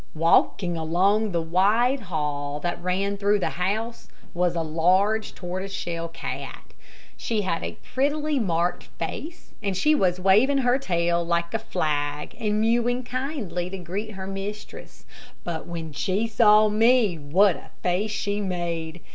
Walking 0.15 0.77
along 0.77 1.31
the 1.31 1.43
wide 1.43 1.99
hall 1.99 2.59
that 2.61 2.81
ran 2.81 3.17
through 3.17 3.37
the 3.37 3.51
house 3.51 4.07
was 4.33 4.55
a 4.55 4.63
large 4.63 5.35
tortoise 5.35 5.71
shell 5.71 6.07
cat. 6.07 6.73
She 7.15 7.41
had 7.43 7.63
a 7.63 7.77
prettily 7.93 8.39
marked 8.39 8.85
face, 8.97 9.51
and 9.61 9.77
she 9.77 9.93
was 9.93 10.19
waving 10.19 10.57
her 10.65 10.71
large 10.71 10.85
tail 10.85 11.23
like 11.23 11.53
a 11.53 11.59
flag, 11.59 12.35
and 12.39 12.59
mewing 12.61 13.03
kindly 13.03 13.69
to 13.69 13.77
greet 13.77 14.13
her 14.13 14.25
mistress. 14.25 15.05
But 15.43 15.67
when 15.67 15.91
she 15.91 16.25
saw 16.25 16.67
me 16.67 17.17
what 17.19 17.55
a 17.55 17.69
face 17.83 18.09
she 18.09 18.41
made. 18.41 19.01